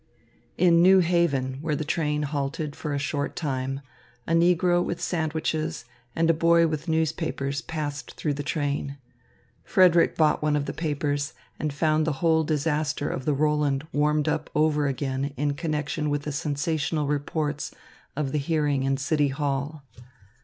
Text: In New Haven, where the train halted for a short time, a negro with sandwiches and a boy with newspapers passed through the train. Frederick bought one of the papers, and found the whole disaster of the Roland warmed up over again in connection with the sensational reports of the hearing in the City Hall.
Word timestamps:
In 0.57 0.81
New 0.81 0.97
Haven, 0.97 1.59
where 1.61 1.75
the 1.75 1.85
train 1.85 2.23
halted 2.23 2.75
for 2.75 2.91
a 2.91 2.97
short 2.97 3.35
time, 3.35 3.81
a 4.25 4.33
negro 4.33 4.83
with 4.83 4.99
sandwiches 4.99 5.85
and 6.15 6.27
a 6.27 6.33
boy 6.33 6.65
with 6.65 6.87
newspapers 6.87 7.61
passed 7.61 8.13
through 8.15 8.33
the 8.33 8.41
train. 8.41 8.97
Frederick 9.63 10.15
bought 10.17 10.41
one 10.41 10.55
of 10.55 10.65
the 10.65 10.73
papers, 10.73 11.33
and 11.59 11.71
found 11.71 12.07
the 12.07 12.13
whole 12.17 12.43
disaster 12.43 13.09
of 13.11 13.25
the 13.25 13.33
Roland 13.35 13.85
warmed 13.93 14.27
up 14.27 14.49
over 14.55 14.87
again 14.87 15.33
in 15.37 15.53
connection 15.53 16.09
with 16.09 16.23
the 16.23 16.31
sensational 16.31 17.05
reports 17.05 17.69
of 18.15 18.31
the 18.31 18.39
hearing 18.39 18.81
in 18.81 18.95
the 18.95 18.99
City 19.01 19.27
Hall. 19.27 19.83